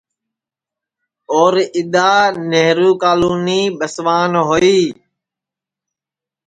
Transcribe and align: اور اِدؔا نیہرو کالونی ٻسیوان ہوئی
اور 1.33 1.53
اِدؔا 1.77 2.11
نیہرو 2.49 2.91
کالونی 3.01 3.61
ٻسیوان 3.79 4.31
ہوئی 4.47 4.81